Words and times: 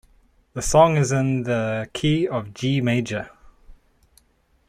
The 0.53 0.63
song 0.63 0.97
is 0.97 1.11
in 1.11 1.43
the 1.43 1.87
key 1.93 2.27
of 2.27 2.55
G 2.55 2.81
major. 2.81 3.29